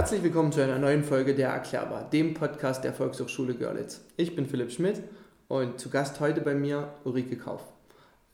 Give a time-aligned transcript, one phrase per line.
[0.00, 4.00] Herzlich willkommen zu einer neuen Folge der Erklärbar, dem Podcast der Volkshochschule Görlitz.
[4.16, 5.02] Ich bin Philipp Schmidt
[5.46, 7.60] und zu Gast heute bei mir Ulrike Kauf.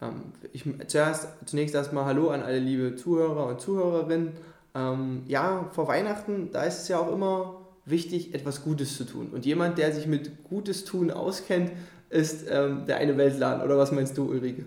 [0.01, 4.35] Ähm, ich, zuerst, zunächst erstmal Hallo an alle liebe Zuhörer und Zuhörerinnen.
[4.77, 9.31] Ähm, ja, vor Weihnachten, da ist es ja auch immer wichtig, etwas Gutes zu tun.
[9.33, 11.73] Und jemand, der sich mit Gutes tun auskennt,
[12.11, 13.65] ist ähm, der eine Weltladen.
[13.65, 14.67] Oder was meinst du, Ulrike?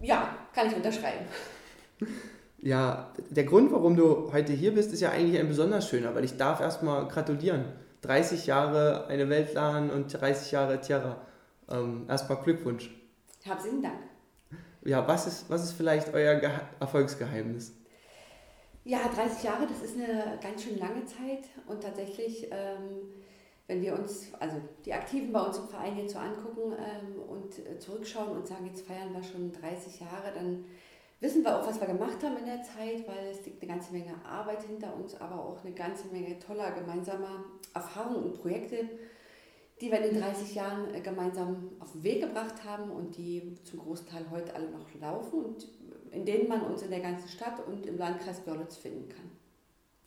[0.00, 1.26] Ja, kann ich unterschreiben.
[2.62, 6.24] Ja, der Grund, warum du heute hier bist, ist ja eigentlich ein besonders schöner, weil
[6.24, 7.64] ich darf erstmal gratulieren.
[8.02, 11.16] 30 Jahre eine Weltladen und 30 Jahre Tierra.
[11.68, 12.88] Ähm, erstmal Glückwunsch.
[13.42, 13.98] Herzlichen Dank.
[14.84, 17.72] Ja, was ist, was ist vielleicht euer Ge Erfolgsgeheimnis?
[18.84, 23.12] Ja, 30 Jahre, das ist eine ganz schön lange Zeit und tatsächlich, ähm,
[23.66, 27.58] wenn wir uns, also die Aktiven bei uns im Verein jetzt so angucken ähm, und
[27.58, 30.64] äh, zurückschauen und sagen, jetzt feiern wir schon 30 Jahre, dann
[31.22, 33.92] wissen wir auch, was wir gemacht haben in der Zeit, weil es liegt eine ganze
[33.92, 38.88] Menge Arbeit hinter uns, aber auch eine ganze Menge toller gemeinsamer Erfahrungen und Projekte,
[39.80, 43.54] die wir in den 30 Jahren äh, gemeinsam auf den Weg gebracht haben und die
[43.62, 45.68] zum großen Teil heute alle noch laufen und
[46.10, 49.30] in denen man uns in der ganzen Stadt und im Landkreis Görlitz finden kann.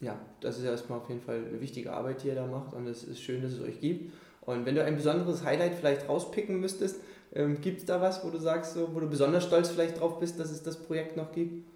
[0.02, 2.88] Ja, das ist erstmal auf jeden Fall eine wichtige Arbeit, die ihr da macht und
[2.88, 4.14] es ist schön, dass es euch gibt.
[4.42, 7.02] Und wenn du ein besonderes Highlight vielleicht rauspicken müsstest,
[7.36, 10.20] ähm, gibt es da was, wo du sagst, so, wo du besonders stolz vielleicht drauf
[10.20, 11.68] bist, dass es das Projekt noch gibt?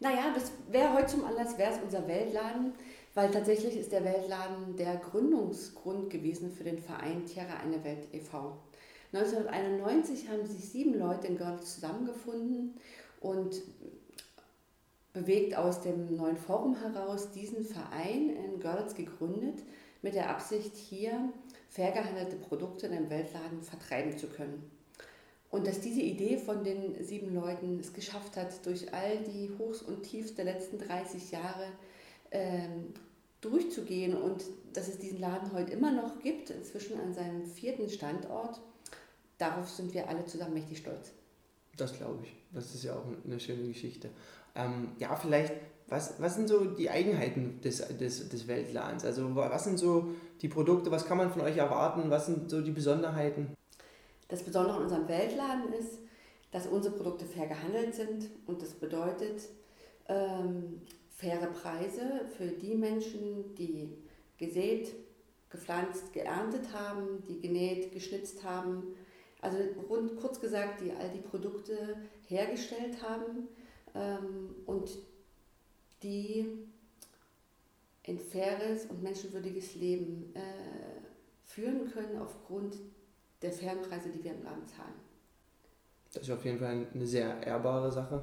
[0.00, 2.72] Naja, das wäre heute zum Anlass, wäre es unser Weltladen,
[3.14, 8.56] weil tatsächlich ist der Weltladen der Gründungsgrund gewesen für den Verein Tierra eine Welt e.V.
[9.12, 12.74] 1991 haben sich sieben Leute in Görlitz zusammengefunden
[13.20, 13.62] und
[15.12, 19.62] bewegt aus dem neuen Forum heraus diesen Verein in Görlitz gegründet,
[20.00, 21.32] mit der Absicht, hier
[21.68, 24.77] fair gehandelte Produkte in einem Weltladen vertreiben zu können.
[25.50, 29.80] Und dass diese Idee von den sieben Leuten es geschafft hat, durch all die Hochs
[29.80, 31.66] und Tiefs der letzten 30 Jahre
[32.30, 32.92] ähm,
[33.40, 38.60] durchzugehen und dass es diesen Laden heute immer noch gibt, inzwischen an seinem vierten Standort,
[39.38, 41.12] darauf sind wir alle zusammen mächtig stolz.
[41.76, 42.34] Das glaube ich.
[42.52, 44.10] Das ist ja auch eine schöne Geschichte.
[44.54, 45.52] Ähm, ja, vielleicht,
[45.88, 49.04] was, was sind so die Eigenheiten des, des, des Weltladens?
[49.04, 50.08] Also was sind so
[50.42, 52.10] die Produkte, was kann man von euch erwarten?
[52.10, 53.54] Was sind so die Besonderheiten?
[54.28, 55.98] Das Besondere an unserem Weltladen ist,
[56.50, 59.48] dass unsere Produkte fair gehandelt sind und das bedeutet
[60.08, 63.96] ähm, faire Preise für die Menschen, die
[64.38, 64.94] gesät,
[65.50, 68.94] gepflanzt, geerntet haben, die genäht, geschnitzt haben.
[69.40, 69.58] Also
[69.88, 71.96] rund, kurz gesagt, die all die Produkte
[72.26, 73.48] hergestellt haben
[73.94, 74.90] ähm, und
[76.02, 76.46] die
[78.06, 80.40] ein faires und menschenwürdiges Leben äh,
[81.44, 82.76] führen können aufgrund
[83.42, 84.94] der fairen Preise, die wir im Laden zahlen.
[86.12, 88.22] Das ist auf jeden Fall eine sehr ehrbare Sache.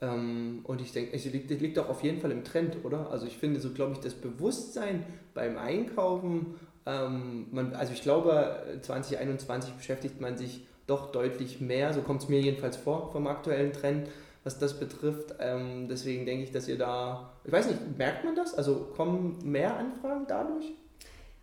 [0.00, 3.10] Ähm, und ich denke, es liegt, liegt auch auf jeden Fall im Trend, oder?
[3.10, 5.04] Also ich finde so, glaube ich, das Bewusstsein
[5.34, 6.54] beim Einkaufen,
[6.86, 12.28] ähm, man, also ich glaube, 2021 beschäftigt man sich doch deutlich mehr, so kommt es
[12.28, 14.08] mir jedenfalls vor vom aktuellen Trend,
[14.44, 15.34] was das betrifft.
[15.38, 18.54] Ähm, deswegen denke ich, dass ihr da, ich weiß nicht, merkt man das?
[18.54, 20.72] Also kommen mehr Anfragen dadurch?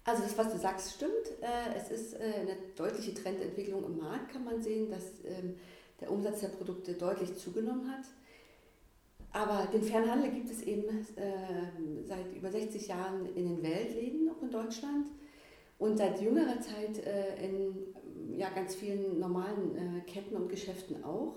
[0.06, 1.12] Also das, was du sagst, stimmt.
[1.42, 5.56] Äh, es ist äh, eine deutliche Trendentwicklung im Markt, kann man sehen, dass ähm,
[6.00, 8.06] der Umsatz der Produkte deutlich zugenommen hat.
[9.32, 14.42] Aber den Fernhandel gibt es eben äh, seit über 60 Jahren in den Weltläden, auch
[14.44, 15.08] in Deutschland.
[15.78, 17.04] Und seit jüngerer Zeit
[17.44, 17.94] in
[18.38, 21.36] ja, ganz vielen normalen Ketten und Geschäften auch.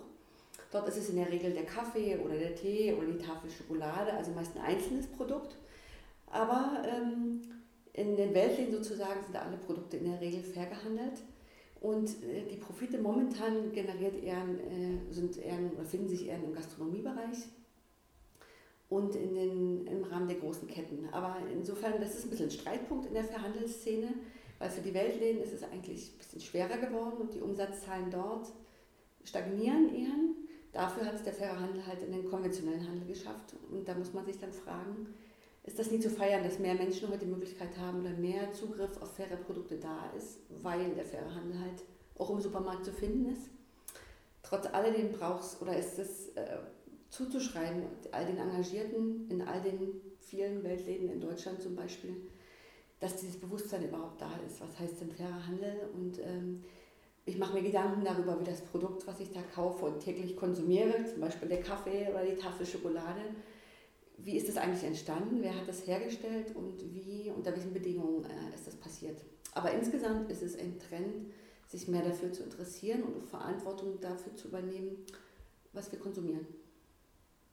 [0.71, 4.12] Dort ist es in der Regel der Kaffee oder der Tee oder die Tafel Schokolade,
[4.12, 5.56] also meist ein einzelnes Produkt.
[6.31, 7.41] Aber ähm,
[7.99, 11.23] in den Weltläden sozusagen sind alle Produkte in der Regel fair gehandelt.
[11.81, 17.39] Und äh, die Profite momentan generiert eher, äh, sind eher, finden sich eher im Gastronomiebereich
[18.89, 21.09] und in den, im Rahmen der großen Ketten.
[21.13, 24.15] Aber insofern, das ist ein bisschen ein Streitpunkt in der Verhandelsszene,
[24.59, 28.49] weil für die Weltläden ist es eigentlich ein bisschen schwerer geworden und die Umsatzzahlen dort
[29.25, 30.15] stagnieren eher.
[30.73, 33.55] Dafür hat es der faire Handel halt in den konventionellen Handel geschafft.
[33.71, 35.15] Und da muss man sich dann fragen,
[35.64, 39.00] ist das nie zu feiern, dass mehr Menschen heute die Möglichkeit haben oder mehr Zugriff
[39.02, 41.84] auf faire Produkte da ist, weil der faire Handel halt
[42.16, 43.50] auch im Supermarkt zu finden ist.
[44.43, 46.58] Trotz alledem brauchst oder ist es äh,
[47.10, 47.82] zuzuschreiben,
[48.12, 52.16] all den Engagierten in all den vielen Weltläden in Deutschland zum Beispiel,
[53.00, 54.60] dass dieses Bewusstsein überhaupt da ist.
[54.60, 55.88] Was heißt denn fairer Handel?
[55.94, 56.64] Und ähm,
[57.25, 61.05] ich mache mir Gedanken darüber, wie das Produkt, was ich da kaufe und täglich konsumiere,
[61.05, 63.20] zum Beispiel der Kaffee oder die Tafel Schokolade,
[64.19, 68.55] wie ist das eigentlich entstanden, wer hat das hergestellt und wie, unter welchen Bedingungen äh,
[68.55, 69.23] ist das passiert.
[69.55, 71.32] Aber insgesamt ist es ein Trend,
[71.69, 75.05] sich mehr dafür zu interessieren und Verantwortung dafür zu übernehmen,
[75.73, 76.47] was wir konsumieren.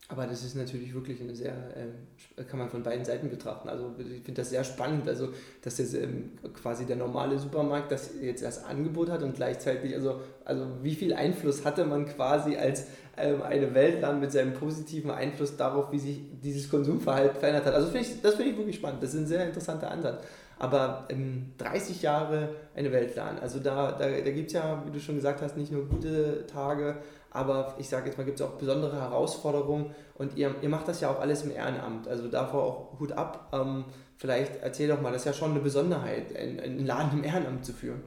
[0.08, 3.70] Aber das ist natürlich wirklich eine sehr, äh, kann man von beiden Seiten betrachten.
[3.70, 5.30] Also ich finde das sehr spannend, also
[5.64, 10.22] dass das ähm, quasi der normale Supermarkt das jetzt das Angebot hat und gleichzeitig, also,
[10.44, 12.86] also wie viel Einfluss hatte man quasi als
[13.18, 17.74] ähm, eine Weltland mit seinem positiven Einfluss darauf, wie sich dieses Konsumverhalten verändert hat.
[17.74, 19.02] Also find ich, das finde ich wirklich spannend.
[19.02, 20.24] Das ist ein sehr interessanter Ansatz.
[20.60, 23.40] Aber ähm, 30 Jahre eine Weltplan.
[23.40, 26.46] Also da, da, da gibt es ja, wie du schon gesagt hast, nicht nur gute
[26.46, 26.98] Tage,
[27.36, 31.02] aber ich sage jetzt mal, gibt es auch besondere Herausforderungen und ihr, ihr macht das
[31.02, 32.08] ja auch alles im Ehrenamt.
[32.08, 33.52] Also davor auch Hut ab.
[33.54, 33.86] Ähm,
[34.18, 37.74] vielleicht erzähl doch mal, das ist ja schon eine Besonderheit, einen, Laden im Ehrenamt zu
[37.74, 38.04] führen.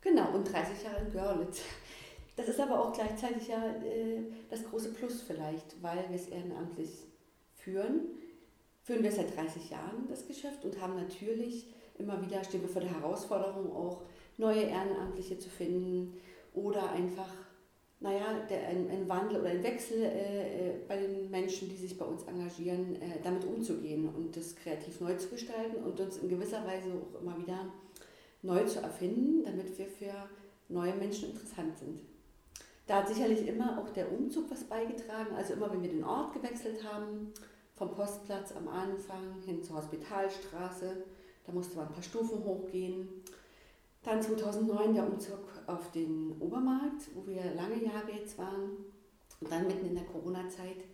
[0.00, 1.62] Genau, und 30 Jahre in Görlitz.
[2.36, 6.90] Das ist aber auch gleichzeitig ja äh, das große Plus vielleicht, weil wir es ehrenamtlich
[7.54, 8.00] führen.
[8.82, 11.66] Führen wir seit 30 Jahren das Geschäft und haben natürlich
[11.98, 14.02] immer wieder stehen wir vor der Herausforderung, auch
[14.38, 16.14] neue Ehrenamtliche zu finden
[16.54, 17.28] oder einfach,
[18.00, 21.98] naja, der, ein, ein Wandel oder ein Wechsel äh, äh, bei den Menschen, die sich
[21.98, 26.30] bei uns engagieren, äh, damit umzugehen und das kreativ neu zu gestalten und uns in
[26.30, 27.66] gewisser Weise auch immer wieder
[28.42, 30.14] neu zu erfinden, damit wir für
[30.68, 32.00] neue Menschen interessant sind.
[32.86, 35.34] Da hat sicherlich immer auch der Umzug was beigetragen.
[35.36, 37.32] Also immer, wenn wir den Ort gewechselt haben,
[37.76, 41.04] vom Postplatz am Anfang hin zur Hospitalstraße,
[41.46, 43.08] da musste man ein paar Stufen hochgehen.
[44.02, 48.84] Dann 2009 der Umzug auf den Obermarkt, wo wir lange Jahre jetzt waren.
[49.40, 50.84] Und dann mitten in der Corona-Zeit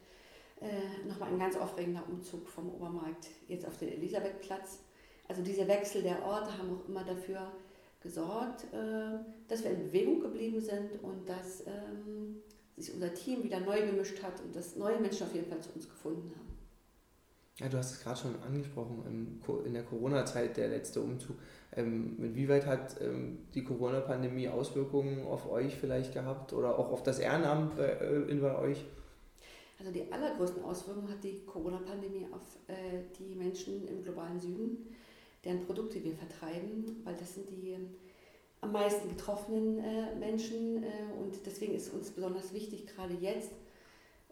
[0.60, 4.80] äh, nochmal ein ganz aufregender Umzug vom Obermarkt jetzt auf den Elisabethplatz.
[5.28, 7.52] Also diese Wechsel der Orte haben auch immer dafür
[8.00, 9.18] gesorgt, äh,
[9.48, 12.42] dass wir in Bewegung geblieben sind und dass ähm,
[12.76, 15.70] sich unser Team wieder neu gemischt hat und dass neue Menschen auf jeden Fall zu
[15.74, 16.55] uns gefunden haben.
[17.58, 21.36] Ja, du hast es gerade schon angesprochen, in der Corona-Zeit der letzte Umzug.
[21.74, 27.18] Ähm, inwieweit hat ähm, die Corona-Pandemie Auswirkungen auf euch vielleicht gehabt oder auch auf das
[27.18, 28.84] Ehrenamt äh, bei euch?
[29.78, 34.94] Also die allergrößten Auswirkungen hat die Corona-Pandemie auf äh, die Menschen im globalen Süden,
[35.42, 37.74] deren Produkte wir vertreiben, weil das sind die
[38.60, 40.84] am meisten getroffenen äh, Menschen
[41.22, 43.52] und deswegen ist uns besonders wichtig, gerade jetzt,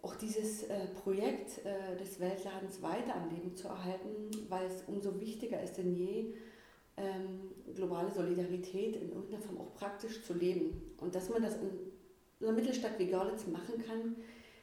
[0.05, 5.19] auch dieses äh, Projekt äh, des Weltladens weiter am Leben zu erhalten, weil es umso
[5.19, 6.35] wichtiger ist denn je,
[6.97, 7.41] ähm,
[7.75, 10.95] globale Solidarität in irgendeiner Form auch praktisch zu leben.
[10.99, 11.71] Und dass man das in
[12.41, 14.17] einer Mittelstadt wie Görlitz machen kann,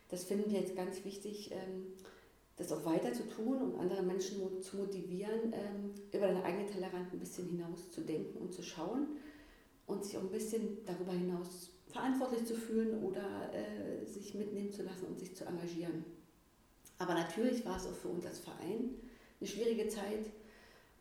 [0.10, 1.88] das finden wir jetzt ganz wichtig, ähm,
[2.58, 7.12] das auch weiter zu tun und andere Menschen zu motivieren, ähm, über den eigenen Tellerrand
[7.12, 9.08] ein bisschen hinaus zu denken und zu schauen
[9.88, 14.84] und sich auch ein bisschen darüber hinaus verantwortlich zu fühlen oder äh, sich mitnehmen zu
[14.84, 16.06] lassen und sich zu engagieren.
[16.98, 18.96] Aber natürlich war es auch für uns als Verein
[19.40, 20.26] eine schwierige Zeit,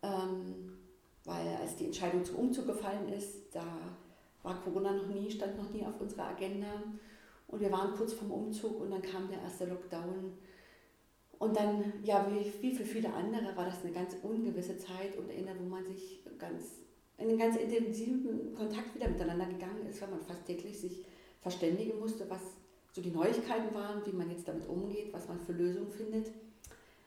[0.03, 0.79] ähm,
[1.25, 3.65] weil als die Entscheidung zum Umzug gefallen ist, da
[4.43, 6.83] war Corona noch nie, stand noch nie auf unserer Agenda.
[7.49, 10.33] Und wir waren kurz vorm Umzug und dann kam der erste Lockdown.
[11.39, 15.31] Und dann, ja, wie, wie für viele andere, war das eine ganz ungewisse Zeit und
[15.31, 16.65] eine, wo man sich ganz
[17.21, 21.05] einen ganz intensiven Kontakt wieder miteinander gegangen ist, weil man fast täglich sich
[21.41, 22.41] verständigen musste, was
[22.93, 26.31] so die Neuigkeiten waren, wie man jetzt damit umgeht, was man für Lösungen findet.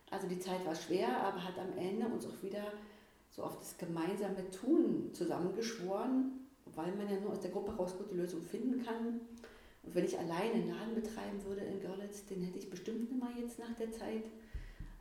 [0.09, 2.63] Also die Zeit war schwer, aber hat am Ende uns auch wieder
[3.31, 8.15] so auf das gemeinsame Tun zusammengeschworen, weil man ja nur aus der Gruppe raus gute
[8.15, 9.21] Lösungen finden kann.
[9.83, 13.19] Und wenn ich alleine einen Laden betreiben würde in Görlitz, den hätte ich bestimmt nicht
[13.19, 14.23] mal jetzt nach der Zeit.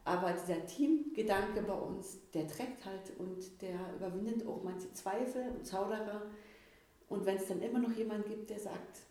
[0.04, 5.64] Aber dieser Teamgedanke bei uns, der trägt halt und der überwindet auch manche Zweifel und
[5.64, 6.22] Zauderer.
[7.08, 9.02] Und wenn es dann immer noch jemand gibt, der sagt,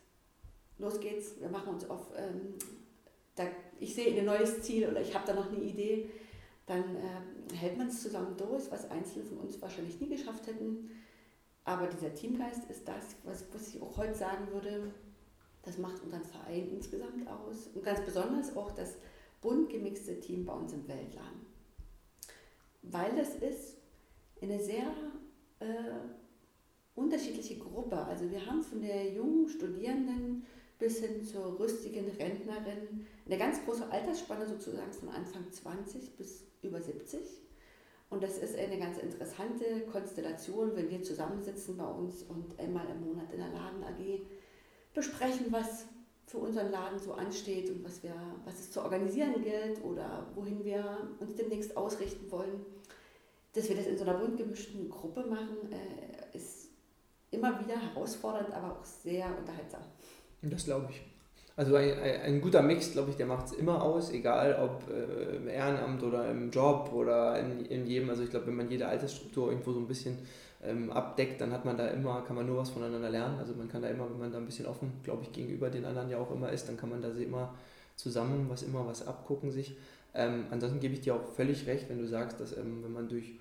[0.78, 2.56] los geht's, wir machen uns auf, ähm,
[3.36, 3.44] da,
[3.80, 6.10] ich sehe ein neues Ziel oder ich habe da noch eine Idee,
[6.66, 10.90] dann äh, hält man es zusammen durch, was Einzelne von uns wahrscheinlich nie geschafft hätten.
[11.64, 14.92] Aber dieser Teamgeist ist das, was, was ich auch heute sagen würde,
[15.62, 17.68] das macht unseren Verein insgesamt aus.
[17.74, 18.96] Und ganz besonders auch das
[19.42, 21.46] bunt gemixte Team bei uns im Weltladen.
[22.82, 23.76] Weil das ist
[24.40, 24.92] eine sehr
[25.60, 25.66] äh,
[26.94, 27.96] unterschiedliche Gruppe.
[27.96, 30.46] Also wir haben von der jungen Studierenden
[30.78, 36.80] bis hin zur rüstigen Rentnerin eine ganz große Altersspanne sozusagen von Anfang 20 bis über
[36.80, 37.20] 70.
[38.10, 43.06] Und das ist eine ganz interessante Konstellation, wenn wir zusammensitzen bei uns und einmal im
[43.06, 44.26] Monat in der Laden AG
[44.92, 45.86] besprechen, was
[46.32, 48.14] für unseren Laden so ansteht und was, wir,
[48.46, 52.64] was es zu organisieren gilt oder wohin wir uns demnächst ausrichten wollen.
[53.52, 56.70] Dass wir das in so einer bunt gemischten Gruppe machen, äh, ist
[57.30, 59.82] immer wieder herausfordernd, aber auch sehr unterhaltsam.
[60.40, 61.02] Das glaube ich.
[61.54, 65.36] Also ein, ein, guter Mix, glaube ich, der macht es immer aus, egal ob äh,
[65.36, 68.08] im Ehrenamt oder im Job oder in, in jedem.
[68.08, 70.16] Also ich glaube, wenn man jede Altersstruktur irgendwo so ein bisschen
[70.62, 73.38] ähm, abdeckt, dann hat man da immer, kann man nur was voneinander lernen.
[73.38, 75.84] Also man kann da immer, wenn man da ein bisschen offen, glaube ich, gegenüber den
[75.84, 77.54] anderen ja auch immer ist, dann kann man da immer
[77.96, 79.76] zusammen was immer was abgucken sich.
[80.14, 83.08] Ähm, ansonsten gebe ich dir auch völlig recht, wenn du sagst, dass ähm, wenn man
[83.08, 83.32] durch,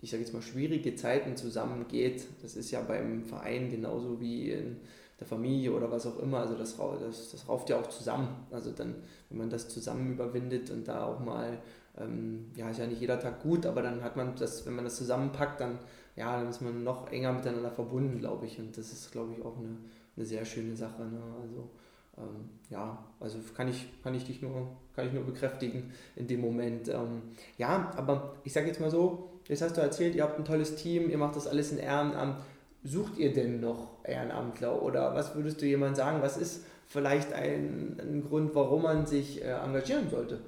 [0.00, 4.76] ich sage jetzt mal, schwierige Zeiten zusammengeht, das ist ja beim Verein genauso wie in
[5.18, 8.28] der Familie oder was auch immer, also das, das, das rauft ja auch zusammen.
[8.50, 8.94] Also dann,
[9.28, 11.58] wenn man das zusammen überwindet und da auch mal,
[11.98, 14.84] ähm, ja, ist ja nicht jeder Tag gut, aber dann hat man das, wenn man
[14.84, 15.78] das zusammenpackt, dann,
[16.18, 18.58] ja, dann ist man noch enger miteinander verbunden, glaube ich.
[18.58, 19.76] Und das ist, glaube ich, auch eine,
[20.16, 21.02] eine sehr schöne Sache.
[21.02, 21.20] Ne?
[21.40, 21.70] Also
[22.18, 26.40] ähm, ja, also kann ich, kann ich dich nur, kann ich nur bekräftigen in dem
[26.40, 26.88] Moment.
[26.88, 27.22] Ähm,
[27.56, 30.74] ja, aber ich sage jetzt mal so, jetzt hast du erzählt, ihr habt ein tolles
[30.74, 32.40] Team, ihr macht das alles in Ehrenamt.
[32.82, 36.22] Sucht ihr denn noch Ehrenamtler oder was würdest du jemand sagen?
[36.22, 40.40] Was ist vielleicht ein, ein Grund, warum man sich äh, engagieren sollte?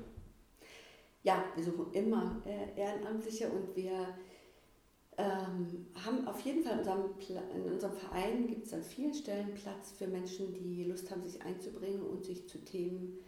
[1.22, 4.08] Ja, wir suchen immer äh, Ehrenamtliche und wir
[5.50, 7.04] ähm, haben auf jeden Fall in unserem,
[7.54, 11.42] in unserem Verein gibt es an vielen Stellen Platz für Menschen, die Lust haben, sich
[11.42, 13.18] einzubringen und sich zu Themen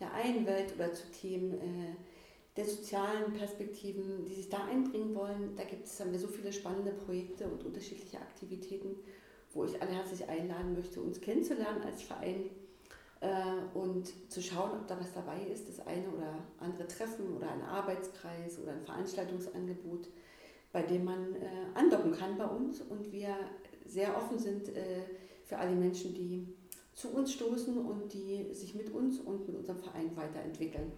[0.00, 1.96] der einen Welt oder zu Themen äh,
[2.56, 5.56] der sozialen Perspektiven, die sich da einbringen wollen.
[5.56, 8.96] Da gibt es, so viele spannende Projekte und unterschiedliche Aktivitäten,
[9.52, 12.50] wo ich alle herzlich einladen möchte, uns kennenzulernen als Verein
[13.20, 17.50] äh, und zu schauen, ob da was dabei ist, das eine oder andere Treffen oder
[17.50, 20.08] ein Arbeitskreis oder ein Veranstaltungsangebot
[20.72, 23.36] bei dem man äh, andocken kann bei uns und wir
[23.86, 25.02] sehr offen sind äh,
[25.44, 26.46] für alle Menschen, die
[26.92, 30.92] zu uns stoßen und die sich mit uns und mit unserem Verein weiterentwickeln.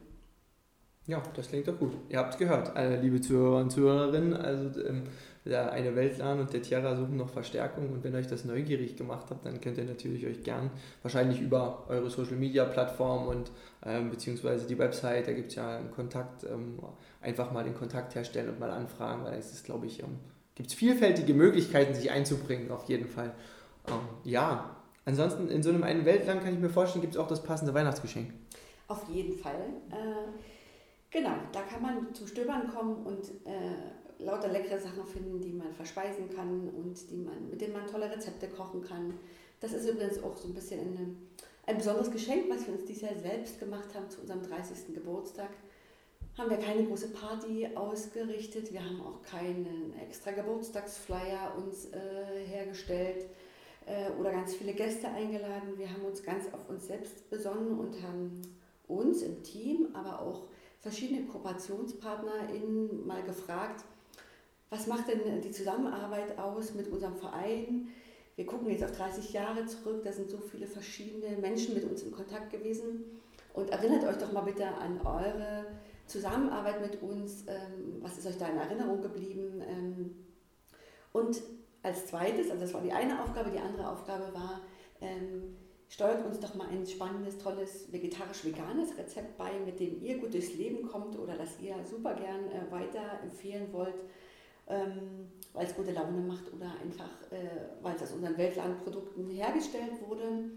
[1.09, 1.93] Ja, das klingt doch gut.
[2.11, 2.73] Ihr habt es gehört,
[3.03, 4.35] liebe Zuhörer und Zuhörerinnen.
[4.35, 5.05] Also ähm,
[5.49, 9.29] der eine Weltlan und der Tierra suchen noch Verstärkung und wenn euch das neugierig gemacht
[9.31, 10.71] habt, dann könnt ihr natürlich euch gern
[11.03, 13.51] wahrscheinlich über eure Social Media Plattform und
[13.85, 16.79] ähm, beziehungsweise die Website, da gibt es ja einen Kontakt ähm,
[17.23, 20.19] einfach mal den Kontakt herstellen und mal anfragen, weil es ist, glaube ich, ähm,
[20.55, 23.33] gibt es vielfältige Möglichkeiten, sich einzubringen, auf jeden Fall.
[23.89, 27.29] Ähm, ja, ansonsten in so einem einen Weltland kann ich mir vorstellen, gibt es auch
[27.29, 28.35] das passende Weihnachtsgeschenk.
[28.89, 29.55] Auf jeden Fall.
[29.91, 30.58] Äh,
[31.11, 35.73] genau, da kann man zum Stöbern kommen und äh, lauter leckere Sachen finden, die man
[35.73, 39.15] verspeisen kann und die man, mit denen man tolle Rezepte kochen kann.
[39.61, 41.15] Das ist übrigens auch so ein bisschen eine,
[41.67, 44.95] ein besonderes Geschenk, was wir uns dieses Jahr selbst gemacht haben zu unserem 30.
[44.95, 45.51] Geburtstag
[46.39, 48.73] haben wir keine große Party ausgerichtet.
[48.73, 53.27] Wir haben auch keinen extra Geburtstagsflyer uns äh, hergestellt
[53.87, 55.77] äh, oder ganz viele Gäste eingeladen.
[55.77, 58.41] Wir haben uns ganz auf uns selbst besonnen und haben
[58.87, 60.45] uns im Team, aber auch
[60.81, 63.85] verschiedene KooperationspartnerInnen mal gefragt,
[64.71, 67.89] was macht denn die Zusammenarbeit aus mit unserem Verein?
[68.37, 72.03] Wir gucken jetzt auf 30 Jahre zurück, da sind so viele verschiedene Menschen mit uns
[72.03, 73.05] in Kontakt gewesen.
[73.55, 75.67] Und erinnert euch doch mal bitte an eure
[76.07, 79.63] Zusammenarbeit mit uns, ähm, was ist euch da in Erinnerung geblieben?
[79.67, 80.15] Ähm,
[81.13, 81.43] und
[81.83, 84.61] als zweites, also das war die eine Aufgabe, die andere Aufgabe war,
[85.01, 85.57] ähm,
[85.89, 90.55] steuert uns doch mal ein spannendes, tolles vegetarisch-veganes Rezept bei, mit dem ihr gut durchs
[90.55, 93.95] Leben kommt oder das ihr super gern äh, weiterempfehlen wollt,
[94.69, 100.01] ähm, weil es gute Laune macht oder einfach, äh, weil es aus unseren Weltlandprodukten hergestellt
[100.07, 100.51] wurde.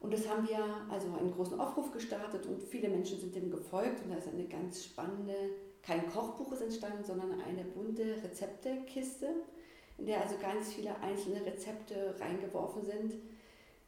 [0.00, 0.58] Und das haben wir
[0.90, 4.44] also einen großen Aufruf gestartet und viele Menschen sind dem gefolgt und da ist eine
[4.44, 5.34] ganz spannende,
[5.82, 9.26] kein Kochbuch ist entstanden, sondern eine bunte Rezeptekiste,
[9.96, 13.14] in der also ganz viele einzelne Rezepte reingeworfen sind,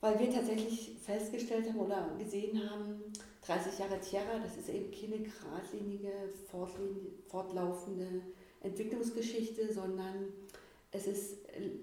[0.01, 3.03] weil wir tatsächlich festgestellt haben oder gesehen haben,
[3.47, 6.13] 30 Jahre Tierra, das ist eben keine geradlinige,
[7.29, 8.23] fortlaufende
[8.61, 10.33] Entwicklungsgeschichte, sondern
[10.91, 11.39] es ist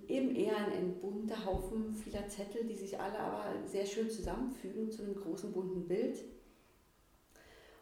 [0.08, 5.04] eben eher ein bunter Haufen vieler Zettel, die sich alle aber sehr schön zusammenfügen zu
[5.04, 6.24] einem großen bunten Bild.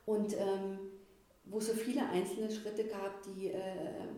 [0.06, 0.80] Und ähm,
[1.46, 3.60] wo es so viele einzelne Schritte gab, die äh,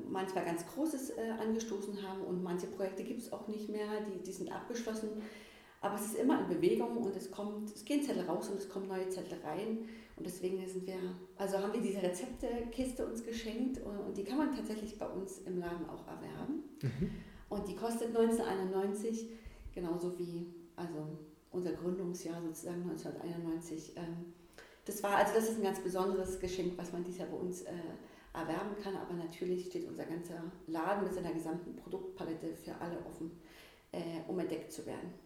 [0.07, 4.23] manchmal ganz Großes äh, angestoßen haben und manche Projekte gibt es auch nicht mehr, die,
[4.23, 5.09] die sind abgeschlossen.
[5.85, 8.67] Aber es ist immer in Bewegung und es kommt, es gehen Zettel raus und es
[8.67, 9.87] kommen neue Zettel rein.
[10.15, 10.97] Und deswegen sind wir,
[11.37, 15.59] also haben wir diese Rezeptekiste uns geschenkt und die kann man tatsächlich bei uns im
[15.59, 16.63] Laden auch erwerben.
[16.81, 17.11] Mhm.
[17.49, 19.29] Und die kostet 1991,
[19.75, 21.19] genauso wie also
[21.51, 23.93] unser Gründungsjahr sozusagen 1991.
[23.95, 24.33] Ähm,
[24.85, 27.61] das war, also das ist ein ganz besonderes Geschenk, was man dieses Jahr bei uns
[27.61, 27.73] äh,
[28.33, 28.95] erwerben kann.
[28.95, 33.39] Aber natürlich steht unser ganzer Laden mit seiner gesamten Produktpalette für alle offen,
[33.91, 35.24] äh, um entdeckt zu werden.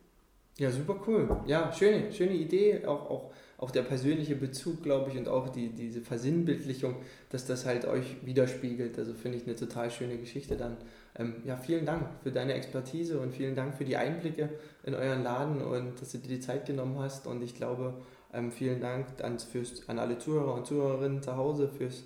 [0.59, 1.37] Ja, super cool.
[1.45, 2.85] Ja, schöne, schöne Idee.
[2.85, 6.97] Auch, auch, auch der persönliche Bezug, glaube ich, und auch die, diese Versinnbildlichung,
[7.29, 8.99] dass das halt euch widerspiegelt.
[8.99, 10.75] Also finde ich eine total schöne Geschichte dann.
[11.17, 14.49] Ähm, ja, vielen Dank für deine Expertise und vielen Dank für die Einblicke
[14.83, 17.25] in euren Laden und dass du dir die Zeit genommen hast.
[17.25, 17.93] Und ich glaube,
[18.33, 22.03] ähm, vielen Dank an, fürs, an alle Zuhörer und Zuhörerinnen zu Hause, fürs,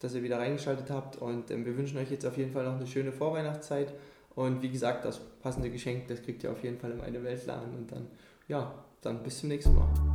[0.00, 1.22] dass ihr wieder reingeschaltet habt.
[1.22, 3.92] Und ähm, wir wünschen euch jetzt auf jeden Fall noch eine schöne Vorweihnachtszeit
[4.34, 7.74] und wie gesagt, das passende Geschenk, das kriegt ihr auf jeden Fall im Eine Weltladen.
[7.74, 8.06] Und dann,
[8.48, 10.11] ja, dann bis zum nächsten Mal.